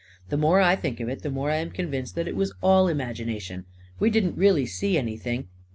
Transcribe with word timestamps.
44 0.29 0.29
The 0.29 0.41
more 0.41 0.61
I 0.61 0.75
think 0.75 0.99
of 0.99 1.09
it, 1.09 1.21
the 1.21 1.29
more 1.29 1.51
I 1.51 1.57
am 1.57 1.69
convinced 1.69 2.15
that 2.15 2.27
it 2.27 2.35
was 2.35 2.55
all 2.63 2.87
imagination. 2.87 3.65
We 3.99 4.09
didn't 4.09 4.35
really 4.35 4.65
see 4.65 4.97
anything 4.97 5.47